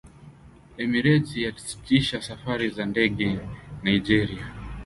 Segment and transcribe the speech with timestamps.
[0.83, 3.27] Emirates yasitisha safari za ndege
[3.83, 4.45] Nigeria